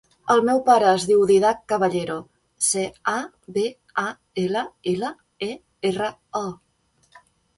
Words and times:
El 0.33 0.39
meu 0.45 0.59
pare 0.67 0.85
es 0.91 1.03
diu 1.09 1.19
Dídac 1.31 1.59
Caballero: 1.73 2.13
ce, 2.69 2.85
a, 3.11 3.13
be, 3.57 3.65
a, 4.03 4.07
ela, 4.45 4.63
ela, 4.93 5.11
e, 5.51 5.51
erra, 5.91 6.11
o. 6.43 6.45